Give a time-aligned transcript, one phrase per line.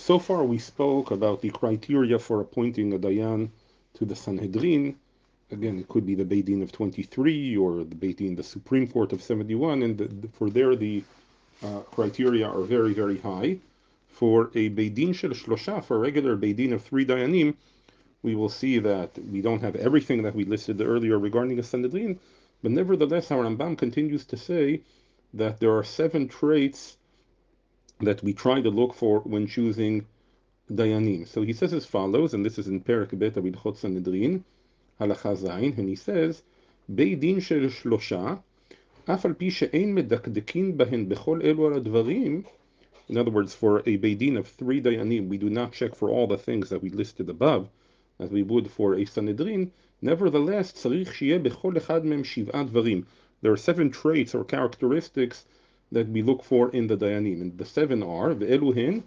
[0.00, 3.50] so far we spoke about the criteria for appointing a Dayan
[3.94, 4.96] to the Sanhedrin.
[5.50, 8.88] Again, it could be the Beit Din of 23 or the Beit Din, the Supreme
[8.88, 11.04] Court of 71, and the, for there the
[11.62, 13.58] uh, criteria are very, very high.
[14.08, 17.54] For a Beit Din shel Shlosha, for a regular Beit Din of three Dayanim,
[18.22, 22.18] we will see that we don't have everything that we listed earlier regarding a Sanhedrin,
[22.62, 24.80] but nevertheless, our Rambam continues to say
[25.34, 26.96] that there are seven traits
[28.00, 30.06] that we try to look for when choosing
[30.70, 31.26] dayanim.
[31.26, 34.44] So he says as follows, and this is in Perak Bet Abidchot Sanhedrin,
[35.00, 36.42] Halacha Zain, and he says,
[36.94, 38.40] Beit Din shel shlosha,
[39.08, 42.42] אף על פי שאין מדקדקין בהן בכל אלו על הדברים,
[43.10, 46.08] in other words, for a Beit Din of three Dayanim, we do not check for
[46.10, 47.68] all the things that we listed above,
[48.20, 49.72] as we would for a Sanhedrin.
[50.00, 53.02] Nevertheless, צריך שיהיה בכל אחד מהם שבעה דברים.
[53.42, 55.44] There are seven traits or characteristics
[55.92, 57.40] that we look for in the Dayanim.
[57.40, 59.04] And the seven are the Eluhin,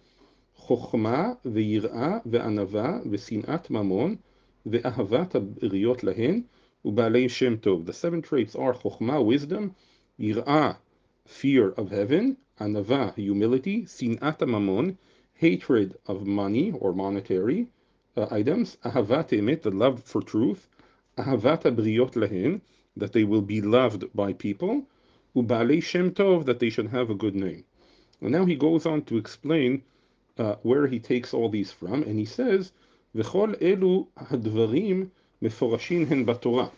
[0.68, 4.20] Chochma, the Yir'a, the Anava, the Sinat Mamon,
[4.66, 6.46] the Ahavat Riyot Lahin,
[6.86, 7.86] Ubalei Shem Tov.
[7.86, 9.76] The seven traits are Chochma, wisdom,
[10.20, 10.78] Yir'a,
[11.26, 14.98] fear of heaven, Anava, humility, Sinat Mamon,
[15.34, 17.68] hatred of money or monetary
[18.16, 20.68] uh, items, Ahavat Emet, the love for truth,
[21.18, 22.62] Ahavat Briyot Lahin,
[22.96, 24.86] that they will be loved by people.
[25.36, 27.64] Ubali Shem Tov, that they should have a good name.
[28.22, 29.84] And now he goes on to explain
[30.38, 32.72] uh, where he takes all these from, and he says,
[33.16, 35.10] V'chol elu hadvarim
[35.42, 36.72] meforashin hen b'Torah.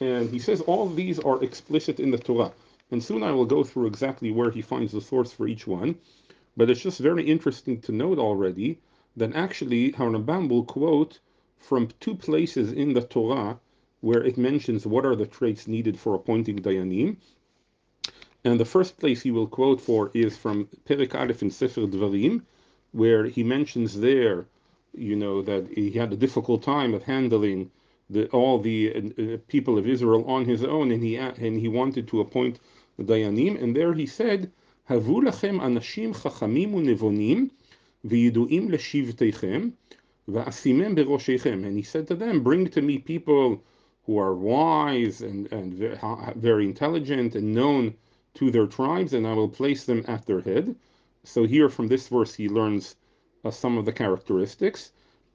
[0.00, 2.52] And he says all these are explicit in the Torah.
[2.90, 5.96] And soon I will go through exactly where he finds the source for each one.
[6.56, 8.78] But it's just very interesting to note already
[9.16, 11.18] that actually Harambam will quote
[11.58, 13.58] from two places in the Torah
[14.00, 17.16] where it mentions what are the traits needed for appointing Dayanim.
[18.48, 22.42] And the first place he will quote for is from Perik Aleph in Sefer Dvarim,
[22.92, 24.46] where he mentions there,
[24.94, 27.72] you know, that he had a difficult time of handling
[28.08, 31.66] the, all the uh, uh people of Israel on his own, and he and he
[31.66, 32.60] wanted to appoint
[32.96, 33.60] the Dayanim.
[33.60, 34.52] And there he said,
[34.88, 37.50] "Havu lachem anashim chachamim unevonim
[38.06, 39.72] v'yiduim leshivteichem
[40.30, 43.64] v'asimem beroshechem." And he said to them, "Bring to me people
[44.04, 45.74] who are wise and and
[46.36, 47.94] very intelligent and known."
[48.36, 50.74] To their tribes, and I will place them at their head.
[51.24, 52.96] So here from this verse he learns
[53.44, 54.92] uh, some of the characteristics.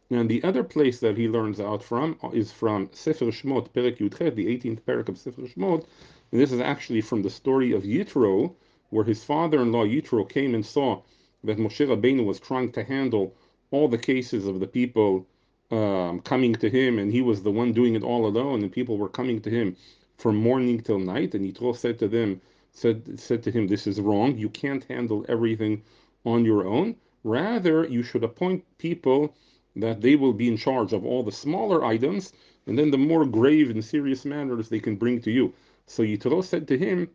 [0.09, 4.35] And the other place that he learns out from is from Sefer Shmot, Perek Yudchet,
[4.35, 5.85] the 18th Perek of Sefer Shmot.
[6.31, 8.53] And this is actually from the story of Yitro,
[8.89, 11.01] where his father-in-law Yitro came and saw
[11.43, 13.33] that Moshe Rabbeinu was trying to handle
[13.71, 15.25] all the cases of the people
[15.71, 18.97] um, coming to him, and he was the one doing it all alone, and people
[18.97, 19.75] were coming to him
[20.17, 21.33] from morning till night.
[21.33, 24.38] And Yitro said to them, said said to him, "This is wrong.
[24.38, 25.82] You can't handle everything
[26.24, 26.96] on your own.
[27.24, 29.34] Rather, you should appoint people
[29.74, 32.32] that they will be in charge of all the smaller items,
[32.66, 35.52] and then the more grave and serious matters they can bring to you."
[35.86, 37.08] So Yitro said to him,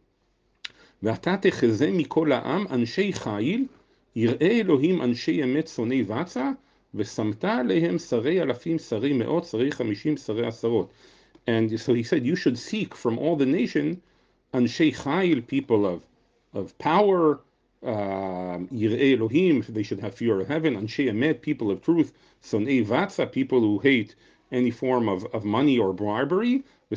[1.04, 3.66] "ואתה תחזה מכל העם אנשי חיל,
[4.16, 6.52] יראה אלוהים אנשי אמת שונאי בצע,
[6.96, 10.92] ושמת עליהם שרי אלפים, שרי מאות, שרי חמישים, שרי עשרות."
[11.48, 14.02] And so he said, you should seek from all the nation
[14.57, 16.07] Anshe Chayil, people of,
[16.55, 17.41] of power,
[17.83, 22.83] um, Yirei Elohim, they should have fear of heaven, Anshe Emet, people of truth, Sonei
[22.87, 24.15] Vatsa, people who hate
[24.51, 26.97] any form of, of money or bribery, they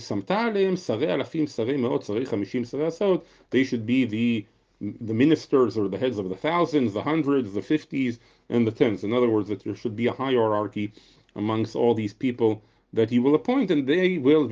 [3.64, 4.46] should be the
[4.80, 9.03] the ministers or the heads of the thousands, the hundreds, the fifties, and the tens.
[9.03, 10.94] In other words, that there should be a hierarchy
[11.36, 12.62] amongst all these people
[12.94, 14.47] that you will appoint, and they will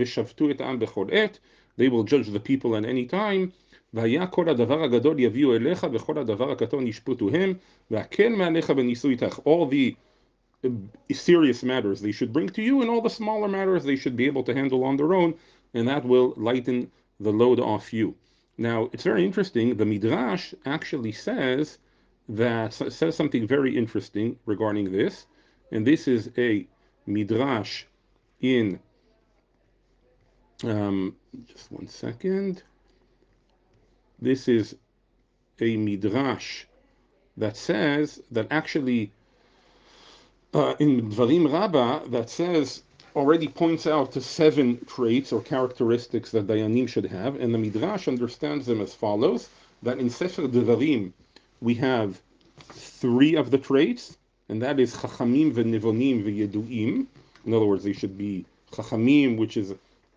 [1.77, 3.51] they will judge the people at any time.
[3.95, 7.53] והיה כל הדבר הגדול יביאו אליך וכל הדבר הקטון ישפטו הם
[7.91, 9.39] והקל מעליך בניסוי איתך.
[9.39, 9.95] All the
[10.65, 10.69] uh,
[11.13, 14.27] serious matters they should bring to you and all the smaller matters they should be
[14.27, 15.35] able to handle on their own
[15.75, 18.15] and that will lighten the load off you.
[18.59, 19.77] Now it's very interesting.
[19.77, 21.79] The Midrash actually says
[22.29, 25.27] that says something very interesting regarding this,
[25.73, 26.67] and this is a
[27.07, 27.85] Midrash
[28.41, 28.79] in
[30.64, 31.16] um,
[31.48, 32.64] just one second.
[34.20, 34.76] This is
[35.60, 36.66] a midrash
[37.38, 39.12] that says that actually
[40.54, 42.84] uh, in Dvarim Rabbah that says
[43.16, 48.08] already points out to seven traits or characteristics that Dayanim should have, and the midrash
[48.08, 49.50] understands them as follows:
[49.84, 51.12] that in Sefer Devarim
[51.62, 52.22] we have
[52.72, 54.18] three of the traits,
[54.50, 57.06] and that is Chachamim v'Nivonim v'Yeduim.
[57.46, 59.74] In other words, they should be Chachamim, which is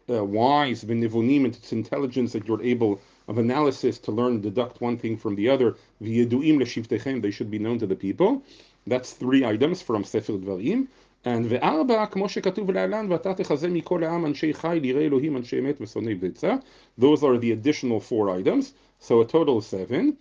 [0.10, 4.98] uh, wise, v'nivunim, and its intelligence that you're able of analysis to learn, deduct one
[4.98, 5.76] thing from the other.
[6.02, 8.44] V'yeduim l'shivtechem, they should be known to the people.
[8.88, 10.88] That's three items from Sefer Dvarim.
[11.26, 15.82] And וארבע, כמו שכתוב להלן, ואתה תחזה מכל העם אנשי חי, ליראי אלוהים, אנשי אמת
[15.82, 16.56] ושונאי בצע.
[17.00, 20.18] Those are the additional four items, so a total of seven.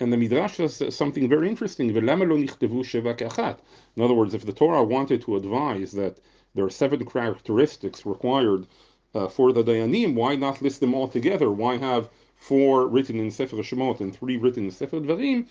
[0.00, 3.60] And the Midrash says something very interesting, ולמה לא נכתבו שבע כאחת?
[3.98, 6.18] In other words, if the Torah wanted to advise that
[6.54, 8.66] there are seven characteristics required
[9.14, 11.50] uh, for the Dayanim, why not list them all together?
[11.50, 15.46] Why have four written in Sefer Shemot and three written in Sefer Dvarim?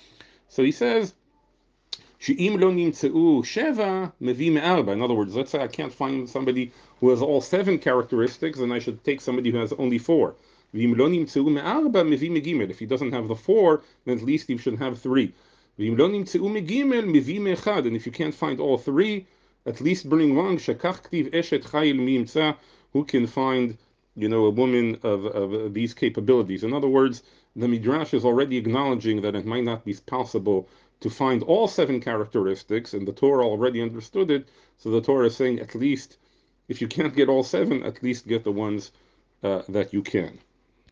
[0.48, 1.14] So he says,
[2.20, 4.94] שאם לא נמצאו שבע, מביא מארבע.
[4.94, 8.74] In other words, let's say I can't find somebody who has all seven characteristics, and
[8.74, 10.36] I should take somebody who has only four.
[10.74, 12.70] ואם לא נמצאו מארבע, מביא מגימל.
[12.70, 15.32] If he doesn't have the four, then at least he should have three.
[15.80, 17.86] ואם לא נמצאו מגימל, מביא מאחד.
[17.86, 19.26] And if you can't find all three,
[19.66, 20.60] at least bring one.
[20.60, 22.52] שכך כתיב אשת חיל מי ימצא,
[22.95, 23.77] who can find
[24.17, 26.63] you know, a woman of, of these capabilities.
[26.63, 27.23] In other words,
[27.57, 30.69] the Midrash is already acknowledging that it might not be possible
[31.01, 34.49] to find all seven characteristics, and the Torah already understood it.
[34.79, 36.19] So the Torah is saying, at least,
[36.69, 38.93] if you can't get all seven, at least get the ones
[39.43, 40.39] uh, that you can.